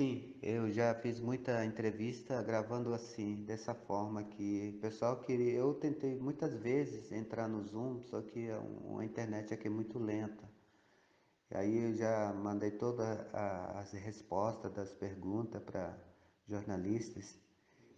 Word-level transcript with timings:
Sim, 0.00 0.38
eu 0.42 0.70
já 0.72 0.94
fiz 0.94 1.20
muita 1.20 1.62
entrevista 1.62 2.42
gravando 2.42 2.94
assim, 2.94 3.44
dessa 3.44 3.74
forma 3.74 4.24
que 4.24 4.72
o 4.78 4.80
pessoal 4.80 5.20
queria. 5.20 5.52
Eu 5.58 5.74
tentei 5.74 6.18
muitas 6.18 6.54
vezes 6.54 7.12
entrar 7.12 7.46
no 7.46 7.62
Zoom, 7.62 8.00
só 8.00 8.22
que 8.22 8.48
a, 8.50 8.58
a 8.98 9.04
internet 9.04 9.52
aqui 9.52 9.66
é 9.66 9.70
muito 9.70 9.98
lenta. 9.98 10.48
E 11.50 11.54
aí 11.54 11.76
eu 11.76 11.94
já 11.94 12.32
mandei 12.32 12.70
todas 12.70 13.06
as 13.34 13.92
respostas 13.92 14.72
das 14.72 14.90
perguntas 14.94 15.62
para 15.62 15.98
jornalistas 16.46 17.38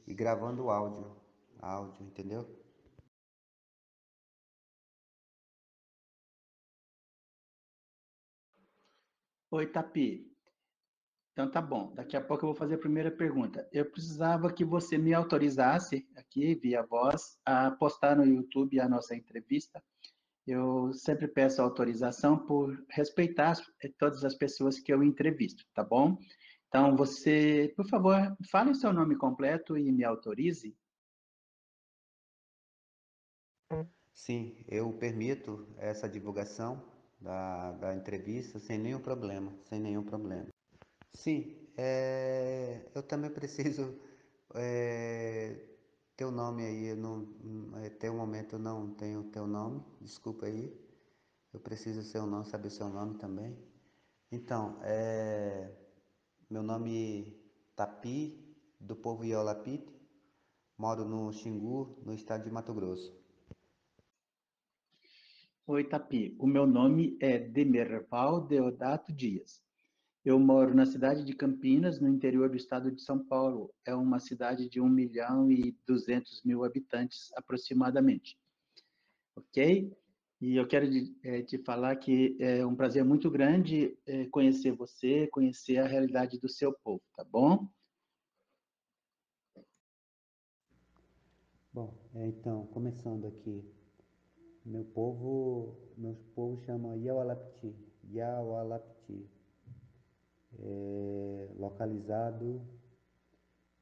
e 0.06 0.14
gravando 0.14 0.70
áudio, 0.70 1.16
áudio, 1.60 2.04
entendeu? 2.06 2.48
Oi, 9.50 9.66
Tapi. 9.72 10.31
Então 11.32 11.50
tá 11.50 11.62
bom. 11.62 11.94
Daqui 11.94 12.16
a 12.16 12.20
pouco 12.20 12.44
eu 12.44 12.48
vou 12.48 12.56
fazer 12.56 12.74
a 12.74 12.78
primeira 12.78 13.10
pergunta. 13.10 13.66
Eu 13.72 13.90
precisava 13.90 14.52
que 14.52 14.64
você 14.64 14.98
me 14.98 15.14
autorizasse 15.14 16.06
aqui 16.14 16.54
via 16.54 16.82
voz 16.82 17.38
a 17.44 17.70
postar 17.70 18.16
no 18.16 18.26
YouTube 18.26 18.78
a 18.78 18.88
nossa 18.88 19.16
entrevista. 19.16 19.82
Eu 20.46 20.92
sempre 20.92 21.26
peço 21.26 21.62
autorização 21.62 22.36
por 22.36 22.84
respeitar 22.90 23.54
todas 23.98 24.24
as 24.24 24.34
pessoas 24.34 24.78
que 24.78 24.92
eu 24.92 25.02
entrevisto, 25.02 25.64
tá 25.72 25.82
bom? 25.82 26.18
Então 26.68 26.96
você, 26.96 27.72
por 27.76 27.88
favor, 27.88 28.16
fale 28.50 28.70
o 28.70 28.74
seu 28.74 28.92
nome 28.92 29.16
completo 29.16 29.78
e 29.78 29.90
me 29.90 30.04
autorize. 30.04 30.76
Sim, 34.12 34.64
eu 34.68 34.92
permito 34.92 35.66
essa 35.78 36.08
divulgação 36.08 36.82
da, 37.20 37.72
da 37.72 37.94
entrevista 37.94 38.58
sem 38.58 38.78
nenhum 38.78 39.00
problema, 39.00 39.56
sem 39.64 39.80
nenhum 39.80 40.02
problema. 40.02 40.51
Sim, 41.14 41.56
é, 41.76 42.90
eu 42.94 43.02
também 43.02 43.30
preciso 43.30 43.98
é, 44.54 45.68
um 46.22 46.30
nome 46.30 46.64
aí, 46.64 46.86
eu 46.86 46.96
não, 46.96 47.26
até 47.84 48.10
o 48.10 48.14
momento 48.14 48.54
eu 48.54 48.58
não 48.58 48.94
tenho 48.94 49.24
teu 49.24 49.46
nome, 49.46 49.82
desculpa 50.00 50.46
aí. 50.46 50.72
Eu 51.52 51.60
preciso 51.60 52.02
seu 52.02 52.26
nome, 52.26 52.46
saber 52.46 52.70
seu 52.70 52.88
nome 52.88 53.18
também. 53.18 53.56
Então, 54.30 54.78
é, 54.82 55.70
meu 56.50 56.62
nome 56.62 57.36
Tapi, 57.76 58.38
do 58.80 58.96
povo 58.96 59.24
Iolapite, 59.24 59.92
moro 60.78 61.04
no 61.04 61.32
Xingu, 61.32 61.98
no 62.04 62.14
estado 62.14 62.44
de 62.44 62.50
Mato 62.50 62.74
Grosso. 62.74 63.12
Oi, 65.66 65.82
Tapi. 65.84 66.36
O 66.38 66.46
meu 66.46 66.66
nome 66.66 67.16
é 67.20 67.36
Demerval 67.38 68.46
Deodato 68.46 69.12
Dias. 69.12 69.60
Eu 70.24 70.38
moro 70.38 70.72
na 70.72 70.86
cidade 70.86 71.24
de 71.24 71.34
Campinas, 71.34 71.98
no 71.98 72.08
interior 72.08 72.48
do 72.48 72.56
estado 72.56 72.92
de 72.92 73.02
São 73.02 73.18
Paulo. 73.18 73.74
É 73.84 73.92
uma 73.92 74.20
cidade 74.20 74.68
de 74.68 74.80
1 74.80 74.88
milhão 74.88 75.50
e 75.50 75.76
200 75.84 76.44
mil 76.44 76.62
habitantes, 76.62 77.32
aproximadamente. 77.34 78.38
Ok? 79.34 79.92
E 80.40 80.56
eu 80.56 80.66
quero 80.66 80.86
é, 81.24 81.42
te 81.42 81.58
falar 81.58 81.96
que 81.96 82.36
é 82.38 82.64
um 82.64 82.76
prazer 82.76 83.04
muito 83.04 83.28
grande 83.28 83.98
é, 84.06 84.26
conhecer 84.26 84.70
você, 84.70 85.26
conhecer 85.26 85.78
a 85.78 85.88
realidade 85.88 86.38
do 86.38 86.48
seu 86.48 86.72
povo, 86.72 87.02
tá 87.16 87.24
bom? 87.24 87.68
Bom, 91.72 91.98
é, 92.14 92.28
então, 92.28 92.66
começando 92.66 93.26
aqui. 93.26 93.64
Meu 94.64 94.84
povo, 94.84 95.76
meu 95.96 96.14
povo 96.32 96.62
chama 96.64 96.96
Yawalapti, 96.96 97.74
Yawalapti 98.12 99.41
é, 100.58 101.48
localizado, 101.56 102.60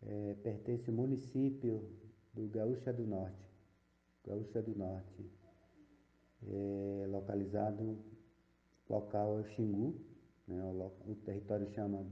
é, 0.03 0.34
pertence 0.42 0.88
ao 0.88 0.97
município 0.97 1.88
do 2.32 2.48
Gaúcha 2.48 2.92
do 2.92 3.06
Norte. 3.06 3.50
Gaúcha 4.26 4.62
do 4.62 4.76
Norte. 4.76 5.31
É, 6.47 7.06
localizado, 7.08 7.98
local 8.88 9.41
é 9.41 9.44
Xingu, 9.54 9.94
né, 10.48 10.62
o, 10.62 11.10
o, 11.10 11.14
território 11.16 11.70
chama 11.72 12.06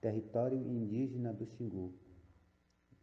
Território 0.00 0.58
Indígena 0.58 1.32
do 1.32 1.46
Xingu. 1.46 1.92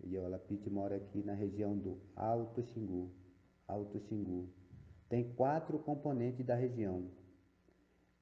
E 0.04 0.18
o 0.18 0.26
Alapite 0.26 0.70
mora 0.70 0.96
aqui 0.96 1.24
na 1.24 1.34
região 1.34 1.78
do 1.78 2.00
Alto 2.16 2.64
Xingu. 2.64 3.12
Alto 3.68 4.00
Xingu. 4.00 4.50
Tem 5.08 5.34
quatro 5.34 5.80
componentes 5.80 6.46
da 6.46 6.56
região. 6.56 7.10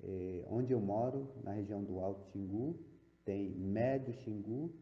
É, 0.06 0.46
onde 0.50 0.74
eu 0.74 0.82
moro, 0.82 1.34
na 1.44 1.54
região 1.54 1.82
do 1.84 2.00
Alto 2.00 2.30
Xingu, 2.32 2.78
tem 3.24 3.56
Médio 3.56 4.14
Xingu, 4.24 4.74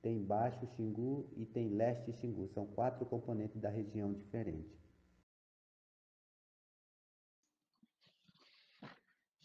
tem 0.00 0.24
Baixo 0.24 0.66
Xingu 0.74 1.28
e 1.36 1.44
tem 1.44 1.68
Leste 1.68 2.12
Xingu. 2.14 2.48
São 2.48 2.66
quatro 2.66 3.04
componentes 3.04 3.60
da 3.60 3.68
região 3.68 4.12
diferentes. 4.14 4.72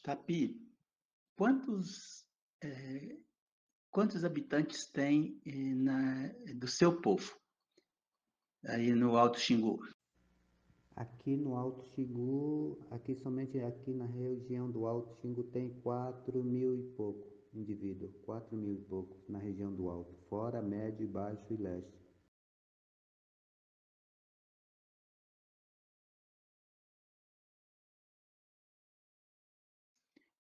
Tapi, 0.01 0.57
quantos, 1.35 2.25
é, 2.63 3.17
quantos 3.91 4.23
habitantes 4.23 4.89
tem 4.89 5.41
é, 5.45 5.51
na, 5.51 6.29
do 6.55 6.67
seu 6.67 7.01
povo, 7.01 7.37
aí 8.63 8.93
no 8.93 9.17
Alto 9.17 9.37
Xingu? 9.37 9.77
Aqui 10.97 11.37
no 11.37 11.55
Alto 11.55 11.83
Xingu, 11.93 12.75
aqui 12.89 13.13
somente 13.13 13.59
aqui 13.59 13.93
na 13.93 14.07
região 14.07 14.71
do 14.71 14.87
Alto 14.87 15.13
Xingu 15.21 15.43
tem 15.43 15.69
4 15.81 16.43
mil 16.43 16.75
e 16.75 16.81
pouco 16.95 17.31
indivíduos, 17.53 18.17
4 18.25 18.57
mil 18.57 18.73
e 18.73 18.81
pouco 18.81 19.15
na 19.29 19.37
região 19.37 19.71
do 19.71 19.91
Alto, 19.91 20.15
fora 20.27 20.59
médio, 20.59 21.07
baixo 21.07 21.53
e 21.53 21.57
leste. 21.57 21.93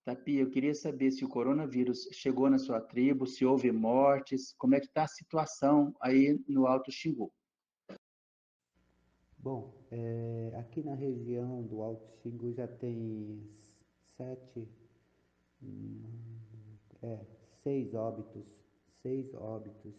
Tapi, 0.03 0.37
eu 0.37 0.49
queria 0.49 0.73
saber 0.73 1.11
se 1.11 1.23
o 1.23 1.29
coronavírus 1.29 2.09
chegou 2.13 2.49
na 2.49 2.57
sua 2.57 2.81
tribo, 2.81 3.27
se 3.27 3.45
houve 3.45 3.71
mortes, 3.71 4.55
como 4.57 4.73
é 4.73 4.79
que 4.79 4.87
está 4.87 5.03
a 5.03 5.07
situação 5.07 5.93
aí 6.01 6.43
no 6.47 6.65
Alto 6.65 6.91
Xingu? 6.91 7.31
Bom, 9.37 9.76
é, 9.91 10.51
aqui 10.59 10.83
na 10.83 10.95
região 10.95 11.63
do 11.63 11.81
Alto 11.81 12.07
Xingu 12.21 12.53
já 12.53 12.67
tem 12.67 13.41
sete, 14.17 14.67
é, 17.01 17.25
seis 17.63 17.93
óbitos, 17.93 18.45
seis 19.01 19.33
óbitos 19.33 19.93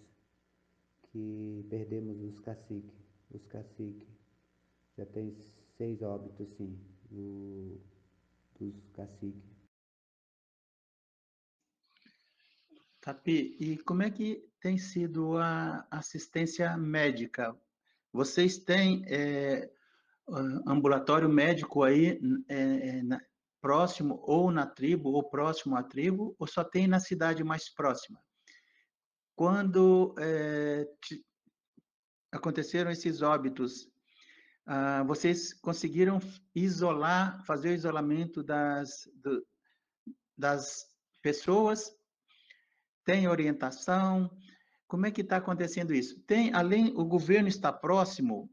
que 1.03 1.67
perdemos 1.71 2.21
os 2.21 2.39
caciques, 2.41 2.99
os 3.31 3.45
caciques. 3.47 4.09
Já 4.97 5.07
tem 5.07 5.35
seis 5.77 6.03
óbitos, 6.03 6.49
sim, 6.57 6.79
do, 7.11 7.81
dos 8.59 8.89
caciques. 8.93 9.59
Tapi, 13.01 13.57
e 13.59 13.79
como 13.79 14.03
é 14.03 14.11
que 14.11 14.47
tem 14.61 14.77
sido 14.77 15.39
a 15.39 15.87
assistência 15.91 16.77
médica 16.77 17.57
vocês 18.13 18.59
têm 18.59 19.05
é, 19.07 19.71
ambulatório 20.67 21.29
médico 21.29 21.83
aí 21.83 22.21
é, 22.49 23.03
na, 23.03 23.21
próximo 23.61 24.21
ou 24.23 24.51
na 24.51 24.67
tribo 24.67 25.11
ou 25.11 25.29
próximo 25.29 25.77
à 25.77 25.83
tribo 25.83 26.35
ou 26.39 26.47
só 26.47 26.63
tem 26.63 26.87
na 26.87 27.01
cidade 27.01 27.43
mais 27.43 27.73
próxima? 27.73 28.21
Quando 29.35 30.15
é, 30.19 30.85
te, 31.03 31.25
aconteceram 32.33 32.91
esses 32.91 33.23
óbitos, 33.23 33.89
ah, 34.67 35.03
vocês 35.05 35.55
conseguiram 35.55 36.21
isolar, 36.55 37.43
fazer 37.47 37.71
o 37.71 37.75
isolamento 37.75 38.43
das, 38.43 38.91
do, 39.15 39.47
das 40.37 40.85
pessoas? 41.23 41.91
Tem 43.05 43.29
orientação? 43.29 44.31
Como 44.87 45.07
é 45.07 45.11
que 45.11 45.23
está 45.23 45.39
acontecendo 45.39 45.95
isso? 45.95 46.21
Tem, 46.27 46.53
além, 46.53 46.93
o 46.97 47.05
governo 47.05 47.49
está 47.49 47.73
próximo? 47.73 48.51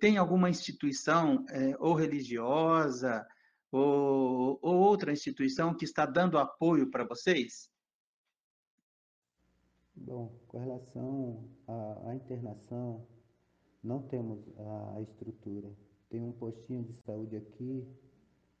Tem 0.00 0.18
alguma 0.18 0.50
instituição 0.50 1.44
eh, 1.50 1.76
ou 1.78 1.94
religiosa 1.94 3.26
ou, 3.70 4.58
ou, 4.60 4.76
outra 4.76 5.12
instituição 5.12 5.74
que 5.74 5.84
está 5.84 6.04
dando 6.04 6.38
apoio 6.38 6.90
para 6.90 7.04
vocês? 7.04 7.70
Bom, 9.94 10.34
com 10.48 10.58
relação 10.58 11.48
à, 11.68 12.08
à 12.10 12.14
internação, 12.14 13.06
não 13.82 14.02
temos 14.02 14.40
a, 14.58 14.96
a 14.96 15.02
estrutura. 15.02 15.70
Tem 16.08 16.20
um 16.20 16.32
postinho 16.32 16.84
de 16.84 16.94
saúde 17.02 17.36
aqui 17.36 17.86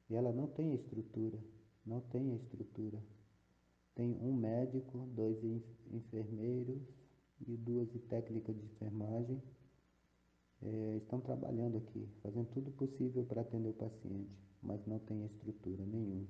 e 0.08 0.14
ela 0.14 0.32
não 0.32 0.46
tem 0.46 0.74
estrutura, 0.74 1.38
não 1.84 2.00
tem 2.00 2.36
estrutura. 2.36 3.02
Tem 3.94 4.16
um 4.20 4.32
médico, 4.32 5.08
dois 5.12 5.36
enfermeiros 5.90 6.80
e 7.46 7.56
duas 7.56 7.88
técnicas 8.08 8.54
de 8.54 8.64
enfermagem. 8.64 9.42
É, 10.62 10.96
estão 10.98 11.20
trabalhando 11.20 11.78
aqui, 11.78 12.06
fazendo 12.22 12.48
tudo 12.50 12.70
possível 12.72 13.24
para 13.24 13.40
atender 13.40 13.70
o 13.70 13.74
paciente, 13.74 14.30
mas 14.62 14.84
não 14.86 14.98
tem 14.98 15.24
estrutura 15.24 15.84
nenhuma. 15.86 16.26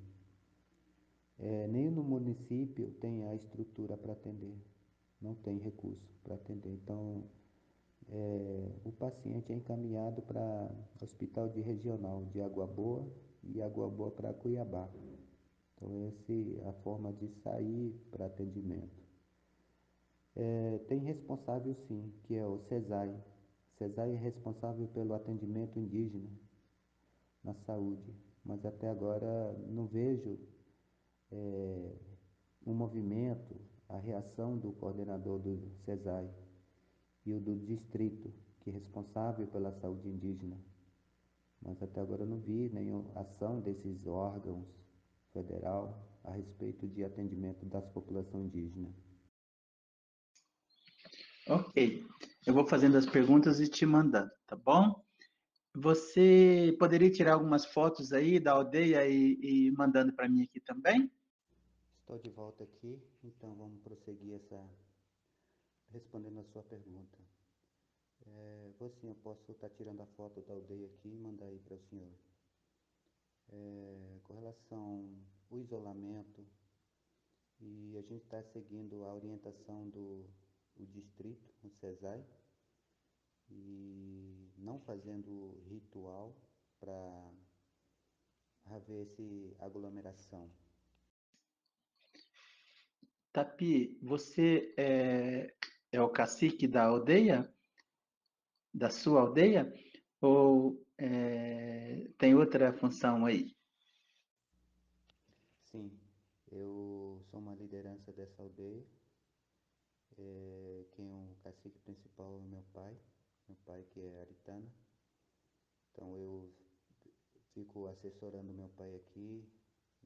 É, 1.37 1.67
nem 1.67 1.89
no 1.89 2.03
município 2.03 2.91
tem 3.01 3.25
a 3.27 3.35
estrutura 3.35 3.97
para 3.97 4.13
atender. 4.13 4.55
não 5.21 5.35
tem 5.35 5.57
recurso 5.59 6.19
para 6.23 6.35
atender. 6.35 6.69
Então, 6.69 7.23
é, 8.09 8.71
o 8.85 8.91
paciente 8.91 9.51
é 9.51 9.55
encaminhado 9.55 10.21
para 10.21 10.69
hospital 11.01 11.49
de 11.49 11.61
regional 11.61 12.25
de 12.31 12.41
Água 12.41 12.67
Boa 12.67 13.07
e 13.43 13.61
Água 13.61 13.89
Boa 13.89 14.11
para 14.11 14.33
Cuiabá. 14.33 14.89
Então, 15.75 16.07
essa 16.07 16.31
é 16.31 16.69
a 16.69 16.73
forma 16.83 17.11
de 17.13 17.27
sair 17.43 17.93
para 18.11 18.27
atendimento. 18.27 19.01
É, 20.35 20.79
tem 20.87 20.99
responsável 20.99 21.75
sim, 21.87 22.13
que 22.23 22.35
é 22.35 22.45
o 22.45 22.59
CESAI. 22.59 23.15
CESAI 23.77 24.13
é 24.13 24.17
responsável 24.17 24.87
pelo 24.89 25.13
atendimento 25.13 25.79
indígena 25.79 26.29
na 27.43 27.53
saúde, 27.65 28.13
mas 28.45 28.63
até 28.65 28.89
agora 28.89 29.53
não 29.67 29.87
vejo 29.87 30.37
é, 31.31 31.95
um 32.65 32.73
movimento, 32.73 33.55
a 33.89 33.97
reação 33.97 34.57
do 34.57 34.71
coordenador 34.73 35.39
do 35.39 35.71
CESAI 35.85 36.29
e 37.25 37.33
o 37.33 37.39
do 37.39 37.55
distrito, 37.65 38.31
que 38.61 38.69
é 38.69 38.73
responsável 38.73 39.47
pela 39.47 39.71
saúde 39.79 40.07
indígena. 40.07 40.57
Mas 41.61 41.81
até 41.81 42.01
agora 42.01 42.25
não 42.25 42.39
vi 42.39 42.69
nenhuma 42.69 43.11
ação 43.19 43.59
desses 43.59 44.05
órgãos 44.07 44.67
federal 45.31 46.07
a 46.23 46.31
respeito 46.31 46.87
de 46.87 47.03
atendimento 47.03 47.65
das 47.65 47.85
populações 47.89 48.45
indígenas. 48.45 48.93
Ok, 51.47 52.05
eu 52.45 52.53
vou 52.53 52.65
fazendo 52.65 52.97
as 52.97 53.05
perguntas 53.05 53.59
e 53.59 53.67
te 53.67 53.85
mandando, 53.85 54.31
tá 54.47 54.55
bom? 54.55 55.03
Você 55.73 56.75
poderia 56.79 57.11
tirar 57.11 57.33
algumas 57.33 57.65
fotos 57.65 58.11
aí 58.11 58.39
da 58.39 58.51
aldeia 58.51 59.07
e, 59.07 59.39
e 59.41 59.71
mandando 59.71 60.11
para 60.13 60.27
mim 60.27 60.43
aqui 60.43 60.59
também? 60.59 61.09
Estou 62.01 62.17
de 62.17 62.29
volta 62.29 62.63
aqui, 62.63 63.01
então 63.23 63.55
vamos 63.55 63.79
prosseguir 63.81 64.35
essa 64.35 64.69
respondendo 65.91 66.39
a 66.39 66.43
sua 66.45 66.63
pergunta. 66.63 67.17
É, 68.25 68.69
vou 68.77 68.89
sim, 68.89 69.07
eu 69.07 69.15
posso 69.15 69.51
estar 69.51 69.69
tá 69.69 69.75
tirando 69.75 70.01
a 70.01 70.05
foto 70.17 70.41
da 70.41 70.53
aldeia 70.53 70.87
aqui 70.87 71.09
e 71.09 71.17
mandar 71.17 71.45
aí 71.45 71.59
para 71.59 71.75
o 71.75 71.79
senhor. 71.89 72.11
É, 73.49 74.19
com 74.23 74.33
relação 74.33 75.09
ao 75.49 75.57
isolamento, 75.57 76.45
e 77.59 77.97
a 77.97 78.01
gente 78.01 78.23
está 78.23 78.41
seguindo 78.43 79.03
a 79.05 79.13
orientação 79.13 79.87
do 79.89 80.25
o 80.77 80.85
distrito, 80.85 81.53
o 81.63 81.69
CESAI, 81.69 82.23
e 83.49 84.49
não 84.57 84.79
fazendo 84.79 85.61
ritual 85.69 86.35
para 86.79 87.31
haver 88.65 89.07
essa 89.07 89.65
aglomeração. 89.65 90.49
Tapi, 93.31 93.97
você 94.01 94.73
é, 94.77 95.53
é 95.91 96.01
o 96.01 96.09
cacique 96.09 96.67
da 96.67 96.85
aldeia? 96.85 97.49
Da 98.73 98.89
sua 98.89 99.21
aldeia? 99.21 99.71
Ou 100.19 100.85
é, 100.97 102.09
tem 102.17 102.35
outra 102.35 102.73
função 102.73 103.25
aí? 103.25 103.55
Sim, 105.71 105.97
eu 106.51 107.23
sou 107.29 107.39
uma 107.39 107.55
liderança 107.55 108.11
dessa 108.11 108.41
aldeia. 108.41 108.85
É, 110.23 110.85
quem 110.91 111.09
é 111.09 111.13
o 111.13 111.35
cacique 111.43 111.79
principal 111.79 112.39
é 112.39 112.47
meu 112.47 112.63
pai, 112.73 112.95
meu 113.47 113.57
pai 113.65 113.83
que 113.91 114.01
é 114.01 114.21
aritana. 114.21 114.67
Então 115.91 116.15
eu 116.15 116.53
fico 117.53 117.87
assessorando 117.87 118.53
meu 118.53 118.69
pai 118.69 118.95
aqui 118.95 119.43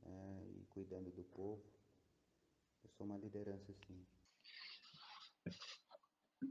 né, 0.02 0.44
e 0.56 0.66
cuidando 0.70 1.12
do 1.12 1.24
povo. 1.24 1.62
Eu 2.84 2.90
sou 2.92 3.06
uma 3.06 3.18
liderança, 3.18 3.74
sim. 3.86 4.06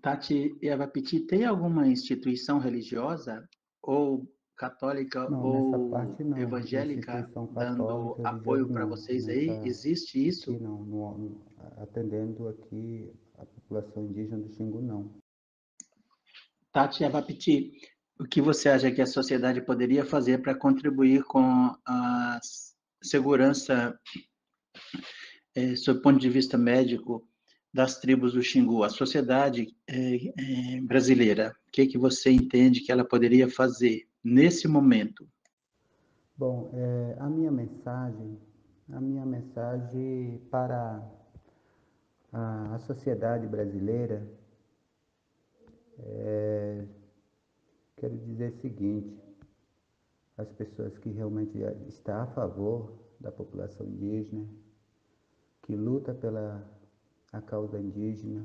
Tati 0.03 0.57
Evapiti, 0.61 1.21
tem 1.21 1.45
alguma 1.45 1.87
instituição 1.89 2.59
religiosa 2.59 3.49
ou 3.83 4.31
católica 4.57 5.29
não, 5.31 5.43
ou 5.43 5.89
não, 6.21 6.39
evangélica 6.39 7.29
dando 7.53 8.17
apoio 8.25 8.69
para 8.69 8.85
vocês 8.85 9.27
nessa, 9.27 9.39
aí? 9.39 9.67
Existe 9.67 10.27
isso? 10.27 10.51
Aqui 10.51 10.63
não, 10.63 10.85
no, 10.85 11.43
atendendo 11.77 12.49
aqui 12.49 13.13
população 13.69 14.05
indígena 14.05 14.39
do 14.39 14.53
Xingu, 14.55 14.81
não. 14.81 15.11
Tati 16.73 17.05
Evapiti, 17.05 17.73
o 18.19 18.25
que 18.25 18.41
você 18.41 18.69
acha 18.69 18.91
que 18.91 19.03
a 19.03 19.07
sociedade 19.07 19.61
poderia 19.61 20.05
fazer 20.05 20.43
para 20.43 20.55
contribuir 20.55 21.25
com 21.25 21.75
a 21.87 22.39
segurança, 23.03 23.99
é, 25.55 25.77
sob 25.77 25.99
o 25.99 26.03
ponto 26.03 26.19
de 26.19 26.29
vista 26.29 26.57
médico, 26.57 27.27
das 27.73 27.99
tribos 27.99 28.35
do 28.35 28.43
Xingu, 28.43 28.85
a 28.85 28.89
sociedade 28.89 29.77
é, 29.89 30.77
é, 30.77 30.81
brasileira, 30.81 31.53
o 31.67 31.71
que, 31.73 31.87
que 31.87 31.99
você 31.99 32.31
entende 32.31 32.81
que 32.81 32.93
ela 32.93 33.05
poderia 33.05 33.51
fazer 33.51 34.07
nesse 34.23 34.69
momento? 34.69 35.29
Bom, 36.37 36.71
é, 36.73 37.17
a 37.19 37.29
minha 37.29 37.51
mensagem, 37.51 38.39
a 38.93 39.01
minha 39.01 39.27
mensagem 39.27 40.41
para 40.53 41.03
a, 42.35 42.75
a 42.75 42.79
sociedade 42.81 43.47
brasileira, 43.47 44.27
é, 46.01 46.85
quero 47.97 48.17
dizer 48.19 48.51
o 48.51 48.57
seguinte, 48.57 49.23
as 50.37 50.51
pessoas 50.51 50.99
que 50.99 51.11
realmente 51.11 51.57
estão 51.87 52.23
a 52.23 52.27
favor 52.27 52.93
da 53.21 53.31
população 53.31 53.87
indígena, 53.87 54.49
que 55.63 55.77
luta 55.77 56.13
pela 56.13 56.69
a 57.33 57.41
causa 57.41 57.79
indígena. 57.79 58.45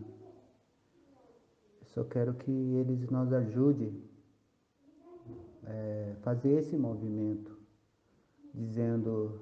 Eu 1.82 1.88
só 1.88 2.04
quero 2.04 2.36
que 2.36 2.52
eles 2.52 3.10
nos 3.10 3.34
ajudem 3.34 4.04
a 5.66 5.72
é, 5.72 6.16
fazer 6.22 6.60
esse 6.60 6.78
movimento, 6.78 7.58
dizendo 8.54 9.42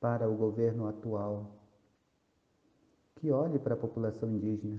para 0.00 0.28
o 0.28 0.36
governo 0.36 0.86
atual 0.86 1.63
que 3.16 3.30
olhe 3.30 3.58
para 3.58 3.74
a 3.74 3.76
população 3.76 4.28
indígena, 4.30 4.78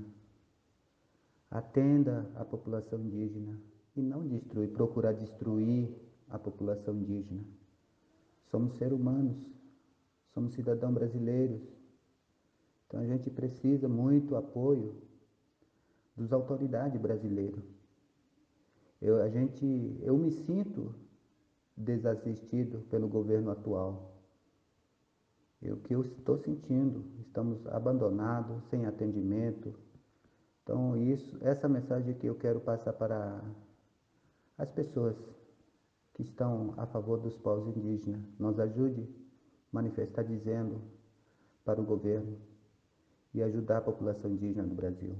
atenda 1.50 2.30
a 2.36 2.44
população 2.44 3.00
indígena 3.00 3.60
e 3.96 4.01
não 4.01 4.27
destruir, 4.27 4.70
procurar 4.72 5.13
destruir 5.13 5.89
a 6.30 6.38
população 6.38 6.96
indígena. 6.96 7.44
Somos 8.51 8.75
seres 8.77 8.94
humanos, 8.94 9.38
somos 10.34 10.54
cidadãos 10.54 10.94
brasileiros, 10.94 11.62
então 12.88 13.00
a 13.00 13.06
gente 13.06 13.30
precisa 13.30 13.88
muito 13.88 14.36
apoio 14.36 14.96
das 16.15 16.32
autoridades 16.32 17.00
brasileiras. 17.00 17.63
Eu, 19.01 19.22
a 19.22 19.30
gente, 19.30 19.65
eu 20.01 20.18
me 20.18 20.32
sinto 20.32 20.96
desassistido 21.75 22.80
pelo 22.89 23.08
governo 23.08 23.51
atual. 23.51 24.14
O 25.62 25.77
que 25.77 25.95
eu 25.95 26.03
estou 26.03 26.38
sentindo, 26.38 27.03
estamos 27.21 27.65
abandonados, 27.67 28.63
sem 28.69 28.85
atendimento. 28.85 29.74
Então 30.63 30.95
isso, 30.97 31.38
essa 31.41 31.67
mensagem 31.67 32.13
que 32.15 32.27
eu 32.27 32.35
quero 32.35 32.59
passar 32.59 32.93
para 32.93 33.41
as 34.57 34.69
pessoas 34.71 35.15
que 36.13 36.24
estão 36.24 36.74
a 36.77 36.85
favor 36.85 37.19
dos 37.19 37.35
povos 37.38 37.75
indígenas, 37.75 38.21
nos 38.39 38.59
ajude 38.59 39.01
a 39.01 39.05
manifestar 39.71 40.24
dizendo 40.24 40.81
para 41.63 41.81
o 41.81 41.85
governo 41.85 42.38
e 43.33 43.43
ajudar 43.43 43.79
a 43.79 43.81
população 43.81 44.31
indígena 44.31 44.65
no 44.65 44.75
Brasil. 44.75 45.15